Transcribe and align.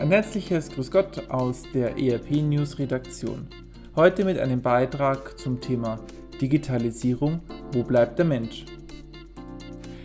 Ein 0.00 0.12
herzliches 0.12 0.70
Grüß 0.70 0.90
Gott 0.90 1.28
aus 1.28 1.64
der 1.74 1.98
ERP 1.98 2.30
News 2.40 2.78
Redaktion. 2.78 3.46
Heute 3.94 4.24
mit 4.24 4.38
einem 4.38 4.62
Beitrag 4.62 5.38
zum 5.38 5.60
Thema 5.60 6.00
Digitalisierung. 6.40 7.42
Wo 7.72 7.82
bleibt 7.82 8.18
der 8.18 8.24
Mensch? 8.24 8.64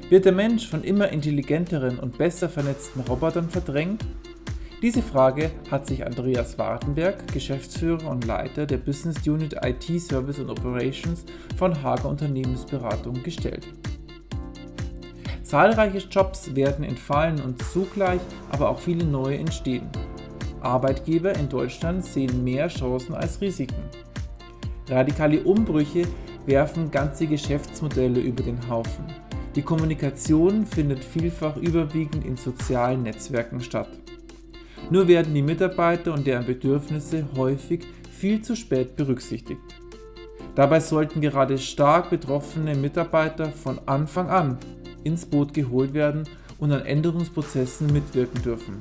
Wird 0.10 0.26
der 0.26 0.34
Mensch 0.34 0.68
von 0.68 0.84
immer 0.84 1.08
intelligenteren 1.14 1.98
und 1.98 2.18
besser 2.18 2.50
vernetzten 2.50 3.04
Robotern 3.04 3.50
verdrängt? 3.50 4.04
Diese 4.82 5.02
Frage 5.02 5.50
hat 5.72 5.88
sich 5.88 6.06
Andreas 6.06 6.58
Wartenberg, 6.58 7.32
Geschäftsführer 7.32 8.10
und 8.10 8.26
Leiter 8.26 8.66
der 8.66 8.80
Business 8.80 9.26
Unit 9.26 9.56
IT 9.64 10.02
Service 10.02 10.40
und 10.40 10.50
Operations 10.50 11.24
von 11.56 11.82
Hager 11.82 12.10
Unternehmensberatung 12.10 13.24
gestellt. 13.24 13.66
Zahlreiche 15.56 16.00
Jobs 16.00 16.54
werden 16.54 16.84
entfallen 16.84 17.40
und 17.40 17.64
zugleich 17.64 18.20
aber 18.52 18.68
auch 18.68 18.78
viele 18.78 19.06
neue 19.06 19.38
entstehen. 19.38 19.88
Arbeitgeber 20.60 21.34
in 21.38 21.48
Deutschland 21.48 22.04
sehen 22.04 22.44
mehr 22.44 22.68
Chancen 22.68 23.16
als 23.16 23.40
Risiken. 23.40 23.82
Radikale 24.90 25.42
Umbrüche 25.44 26.10
werfen 26.46 26.92
ganze 26.92 27.26
Geschäftsmodelle 27.26 28.20
über 28.20 28.44
den 28.44 28.60
Haufen. 28.70 29.06
Die 29.56 29.62
Kommunikation 29.62 30.66
findet 30.66 31.02
vielfach 31.02 31.56
überwiegend 31.56 32.26
in 32.26 32.36
sozialen 32.36 33.04
Netzwerken 33.04 33.62
statt. 33.62 33.88
Nur 34.90 35.08
werden 35.08 35.34
die 35.34 35.42
Mitarbeiter 35.42 36.14
und 36.14 36.28
deren 36.28 36.46
Bedürfnisse 36.46 37.30
häufig 37.38 37.86
viel 38.12 38.42
zu 38.42 38.58
spät 38.58 38.98
berücksichtigt. 38.98 39.62
Dabei 40.54 40.82
sollten 40.82 41.22
gerade 41.22 41.58
stark 41.58 42.10
betroffene 42.10 42.76
Mitarbeiter 42.76 43.54
von 43.54 43.80
Anfang 43.86 44.30
an 44.30 44.58
ins 45.06 45.26
Boot 45.26 45.54
geholt 45.54 45.94
werden 45.94 46.28
und 46.60 46.74
an 46.74 46.82
Änderungsprozessen 46.82 47.94
mitwirken 47.94 48.42
dürfen. 48.42 48.78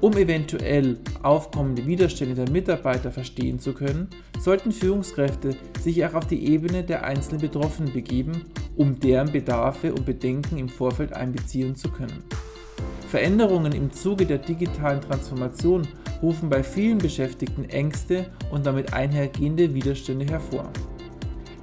Um 0.00 0.12
eventuell 0.16 0.98
aufkommende 1.22 1.86
Widerstände 1.86 2.34
der 2.34 2.50
Mitarbeiter 2.50 3.10
verstehen 3.10 3.58
zu 3.58 3.72
können, 3.72 4.08
sollten 4.38 4.70
Führungskräfte 4.70 5.56
sich 5.80 6.04
auch 6.04 6.14
auf 6.14 6.26
die 6.26 6.46
Ebene 6.46 6.84
der 6.84 7.04
einzelnen 7.04 7.40
Betroffenen 7.40 7.92
begeben, 7.92 8.44
um 8.76 9.00
deren 9.00 9.32
Bedarfe 9.32 9.94
und 9.94 10.04
Bedenken 10.04 10.58
im 10.58 10.68
Vorfeld 10.68 11.14
einbeziehen 11.14 11.74
zu 11.74 11.88
können. 11.88 12.22
Veränderungen 13.08 13.72
im 13.72 13.92
Zuge 13.92 14.26
der 14.26 14.38
digitalen 14.38 15.00
Transformation 15.00 15.86
rufen 16.20 16.50
bei 16.50 16.62
vielen 16.62 16.98
Beschäftigten 16.98 17.64
Ängste 17.70 18.26
und 18.50 18.66
damit 18.66 18.92
einhergehende 18.92 19.72
Widerstände 19.72 20.26
hervor. 20.26 20.70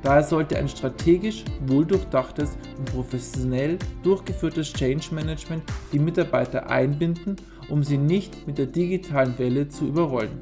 Daher 0.03 0.23
sollte 0.23 0.57
ein 0.57 0.67
strategisch 0.67 1.43
wohldurchdachtes 1.67 2.57
und 2.77 2.85
professionell 2.85 3.77
durchgeführtes 4.01 4.73
Change 4.73 5.13
Management 5.13 5.63
die 5.93 5.99
Mitarbeiter 5.99 6.69
einbinden, 6.69 7.35
um 7.69 7.83
sie 7.83 7.97
nicht 7.97 8.47
mit 8.47 8.57
der 8.57 8.65
digitalen 8.65 9.37
Welle 9.37 9.69
zu 9.69 9.85
überrollen. 9.85 10.39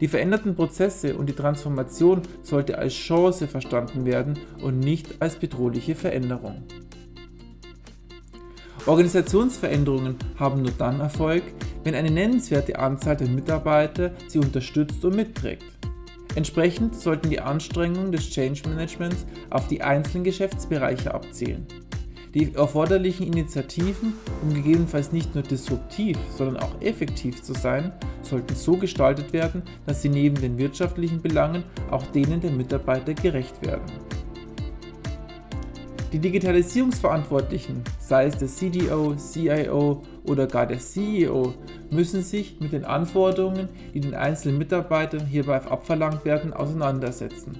Die 0.00 0.08
veränderten 0.08 0.54
Prozesse 0.54 1.16
und 1.16 1.28
die 1.28 1.34
Transformation 1.34 2.22
sollte 2.42 2.78
als 2.78 2.94
Chance 2.94 3.46
verstanden 3.48 4.06
werden 4.06 4.38
und 4.62 4.80
nicht 4.80 5.20
als 5.20 5.36
bedrohliche 5.36 5.94
Veränderung. 5.94 6.62
Organisationsveränderungen 8.86 10.16
haben 10.38 10.62
nur 10.62 10.72
dann 10.72 11.00
Erfolg, 11.00 11.42
wenn 11.84 11.94
eine 11.94 12.10
nennenswerte 12.10 12.78
Anzahl 12.78 13.16
der 13.16 13.28
Mitarbeiter 13.28 14.12
sie 14.26 14.38
unterstützt 14.38 15.04
und 15.04 15.16
mitträgt. 15.16 15.79
Entsprechend 16.36 16.94
sollten 16.94 17.30
die 17.30 17.40
Anstrengungen 17.40 18.12
des 18.12 18.30
Change 18.30 18.62
Managements 18.68 19.26
auf 19.50 19.66
die 19.66 19.82
einzelnen 19.82 20.24
Geschäftsbereiche 20.24 21.12
abzielen. 21.12 21.66
Die 22.34 22.54
erforderlichen 22.54 23.26
Initiativen, 23.26 24.12
um 24.42 24.54
gegebenenfalls 24.54 25.10
nicht 25.10 25.34
nur 25.34 25.42
disruptiv, 25.42 26.16
sondern 26.36 26.62
auch 26.62 26.80
effektiv 26.80 27.42
zu 27.42 27.54
sein, 27.54 27.92
sollten 28.22 28.54
so 28.54 28.76
gestaltet 28.76 29.32
werden, 29.32 29.62
dass 29.86 30.02
sie 30.02 30.08
neben 30.08 30.36
den 30.36 30.56
wirtschaftlichen 30.56 31.20
Belangen 31.20 31.64
auch 31.90 32.06
denen 32.06 32.40
der 32.40 32.52
Mitarbeiter 32.52 33.14
gerecht 33.14 33.66
werden. 33.66 33.82
Die 36.12 36.18
Digitalisierungsverantwortlichen, 36.18 37.84
sei 38.00 38.26
es 38.26 38.36
der 38.36 38.48
CDO, 38.48 39.14
CIO 39.14 40.02
oder 40.24 40.48
gar 40.48 40.66
der 40.66 40.80
CEO, 40.80 41.54
müssen 41.88 42.22
sich 42.22 42.58
mit 42.58 42.72
den 42.72 42.84
Anforderungen, 42.84 43.68
die 43.94 44.00
den 44.00 44.14
einzelnen 44.14 44.58
Mitarbeitern 44.58 45.24
hierbei 45.24 45.62
abverlangt 45.62 46.24
werden, 46.24 46.52
auseinandersetzen. 46.52 47.56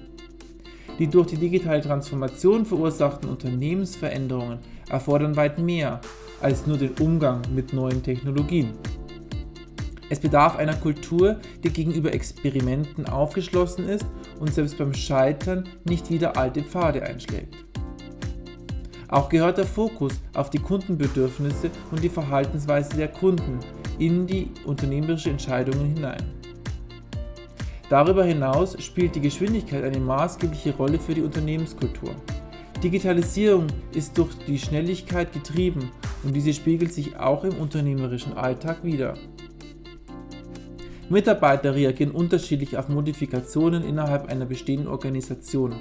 Die 0.99 1.07
durch 1.07 1.27
die 1.27 1.37
digitale 1.37 1.79
Transformation 1.79 2.65
verursachten 2.65 3.29
Unternehmensveränderungen 3.29 4.59
erfordern 4.89 5.37
weit 5.37 5.57
mehr 5.57 6.01
als 6.41 6.67
nur 6.67 6.77
den 6.77 6.91
Umgang 6.99 7.41
mit 7.55 7.71
neuen 7.71 8.03
Technologien. 8.03 8.73
Es 10.09 10.19
bedarf 10.19 10.57
einer 10.57 10.75
Kultur, 10.75 11.39
die 11.63 11.69
gegenüber 11.69 12.13
Experimenten 12.13 13.05
aufgeschlossen 13.05 13.87
ist 13.87 14.05
und 14.41 14.53
selbst 14.53 14.77
beim 14.77 14.93
Scheitern 14.93 15.69
nicht 15.85 16.09
wieder 16.09 16.35
alte 16.35 16.63
Pfade 16.63 17.01
einschlägt. 17.03 17.70
Auch 19.11 19.27
gehört 19.27 19.57
der 19.57 19.65
Fokus 19.65 20.13
auf 20.33 20.49
die 20.49 20.59
Kundenbedürfnisse 20.59 21.69
und 21.91 22.01
die 22.01 22.09
Verhaltensweise 22.09 22.95
der 22.95 23.09
Kunden 23.09 23.59
in 23.99 24.25
die 24.25 24.49
unternehmerische 24.65 25.29
Entscheidungen 25.29 25.93
hinein. 25.95 26.23
Darüber 27.89 28.23
hinaus 28.23 28.81
spielt 28.81 29.13
die 29.15 29.19
Geschwindigkeit 29.19 29.83
eine 29.83 29.99
maßgebliche 29.99 30.73
Rolle 30.77 30.97
für 30.97 31.13
die 31.13 31.23
Unternehmenskultur. 31.23 32.15
Digitalisierung 32.81 33.67
ist 33.93 34.17
durch 34.17 34.33
die 34.47 34.57
Schnelligkeit 34.57 35.33
getrieben 35.33 35.91
und 36.23 36.33
diese 36.33 36.53
spiegelt 36.53 36.93
sich 36.93 37.17
auch 37.17 37.43
im 37.43 37.55
unternehmerischen 37.55 38.37
Alltag 38.37 38.81
wider. 38.81 39.15
Mitarbeiter 41.11 41.75
reagieren 41.75 42.11
unterschiedlich 42.11 42.77
auf 42.77 42.87
Modifikationen 42.87 43.83
innerhalb 43.83 44.29
einer 44.29 44.45
bestehenden 44.45 44.87
Organisation. 44.87 45.75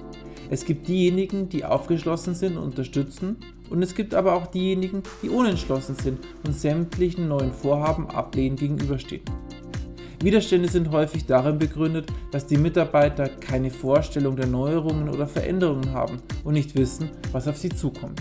Es 0.51 0.65
gibt 0.65 0.89
diejenigen, 0.89 1.49
die 1.49 1.65
aufgeschlossen 1.65 2.35
sind 2.35 2.57
und 2.57 2.65
unterstützen, 2.65 3.37
und 3.71 3.81
es 3.81 3.95
gibt 3.95 4.17
aber 4.17 4.35
auch 4.35 4.49
diejenigen, 4.49 5.05
die 5.23 5.29
unentschlossen 5.29 5.95
sind 5.95 6.19
und 6.45 6.55
sämtlichen 6.55 7.29
neuen 7.29 7.53
Vorhaben 7.53 8.11
ablehnend 8.11 8.59
gegenüberstehen. 8.59 9.23
Widerstände 10.21 10.69
sind 10.69 10.91
häufig 10.91 11.27
darin 11.27 11.61
begründet, 11.61 12.13
dass 12.33 12.49
die 12.49 12.59
Mitarbeiter 12.59 13.29
keine 13.29 13.71
Vorstellung 13.71 14.35
der 14.35 14.49
Neuerungen 14.49 15.09
oder 15.09 15.29
Veränderungen 15.29 15.93
haben 15.93 16.19
und 16.43 16.55
nicht 16.55 16.75
wissen, 16.75 17.09
was 17.31 17.47
auf 17.47 17.57
sie 17.57 17.69
zukommt. 17.69 18.21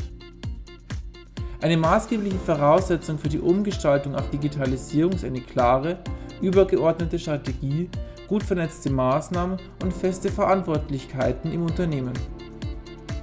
Eine 1.62 1.76
maßgebliche 1.76 2.38
Voraussetzung 2.38 3.18
für 3.18 3.30
die 3.30 3.40
Umgestaltung 3.40 4.14
auf 4.16 4.30
Digitalisierung 4.30 5.14
ist 5.14 5.26
eine 5.26 5.42
klare, 5.42 5.98
übergeordnete 6.42 7.20
Strategie 7.20 7.90
gut 8.28 8.44
vernetzte 8.44 8.92
Maßnahmen 8.92 9.58
und 9.82 9.92
feste 9.92 10.30
Verantwortlichkeiten 10.30 11.52
im 11.52 11.64
Unternehmen. 11.64 12.14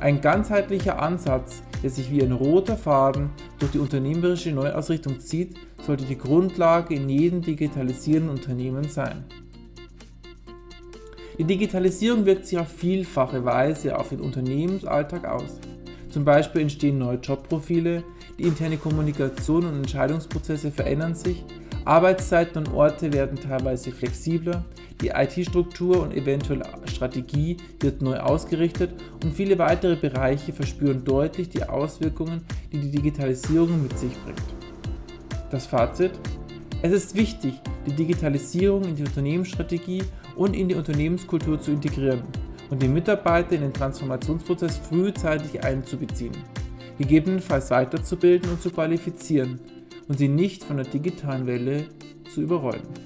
Ein 0.00 0.20
ganzheitlicher 0.20 1.00
Ansatz, 1.00 1.62
der 1.82 1.90
sich 1.90 2.10
wie 2.10 2.22
ein 2.22 2.32
roter 2.32 2.76
Faden 2.76 3.30
durch 3.58 3.72
die 3.72 3.78
unternehmerische 3.78 4.50
Neuausrichtung 4.50 5.20
zieht, 5.20 5.56
sollte 5.80 6.04
die 6.04 6.18
Grundlage 6.18 6.94
in 6.94 7.08
jedem 7.08 7.40
digitalisierenden 7.40 8.30
Unternehmen 8.30 8.88
sein. 8.88 9.24
Die 11.38 11.44
Digitalisierung 11.44 12.26
wirkt 12.26 12.46
sich 12.46 12.58
auf 12.58 12.68
vielfache 12.68 13.44
Weise 13.44 13.98
auf 13.98 14.08
den 14.08 14.20
Unternehmensalltag 14.20 15.26
aus. 15.26 15.60
Zum 16.10 16.24
Beispiel 16.24 16.62
entstehen 16.62 16.98
neue 16.98 17.18
Jobprofile, 17.18 18.02
die 18.38 18.44
interne 18.44 18.78
Kommunikation 18.78 19.66
und 19.66 19.76
Entscheidungsprozesse 19.76 20.70
verändern 20.70 21.14
sich, 21.14 21.44
Arbeitszeiten 21.86 22.58
und 22.58 22.74
Orte 22.74 23.12
werden 23.12 23.38
teilweise 23.38 23.92
flexibler, 23.92 24.64
die 25.00 25.10
IT-Struktur 25.10 26.02
und 26.02 26.14
eventuell 26.16 26.62
Strategie 26.86 27.58
wird 27.78 28.02
neu 28.02 28.18
ausgerichtet 28.18 28.90
und 29.22 29.32
viele 29.32 29.56
weitere 29.58 29.94
Bereiche 29.94 30.52
verspüren 30.52 31.04
deutlich 31.04 31.48
die 31.48 31.62
Auswirkungen, 31.62 32.44
die 32.72 32.80
die 32.80 32.90
Digitalisierung 32.90 33.84
mit 33.84 33.96
sich 33.96 34.12
bringt. 34.24 34.42
Das 35.50 35.66
Fazit? 35.66 36.10
Es 36.82 36.92
ist 36.92 37.14
wichtig, 37.14 37.54
die 37.86 37.92
Digitalisierung 37.92 38.82
in 38.82 38.96
die 38.96 39.04
Unternehmensstrategie 39.04 40.02
und 40.34 40.56
in 40.56 40.68
die 40.68 40.74
Unternehmenskultur 40.74 41.60
zu 41.60 41.70
integrieren 41.70 42.22
und 42.68 42.82
die 42.82 42.88
Mitarbeiter 42.88 43.52
in 43.52 43.62
den 43.62 43.72
Transformationsprozess 43.72 44.78
frühzeitig 44.78 45.62
einzubeziehen, 45.62 46.36
gegebenenfalls 46.98 47.70
weiterzubilden 47.70 48.50
und 48.50 48.60
zu 48.60 48.70
qualifizieren 48.70 49.60
und 50.08 50.18
sie 50.18 50.28
nicht 50.28 50.64
von 50.64 50.76
der 50.76 50.86
digitalen 50.86 51.46
Welle 51.46 51.86
zu 52.32 52.42
überrollen. 52.42 53.05